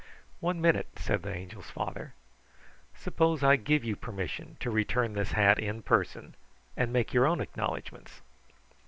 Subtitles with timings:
[0.39, 2.15] "One minute," said the Angel's father.
[2.95, 6.33] "Suppose I give you permission to return this hat in person
[6.75, 8.23] and make your own acknowledgments."